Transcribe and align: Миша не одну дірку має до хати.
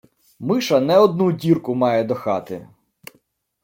Миша 0.39 0.79
не 0.79 0.97
одну 0.99 1.31
дірку 1.31 1.75
має 1.75 2.03
до 2.03 2.15
хати. 2.15 2.67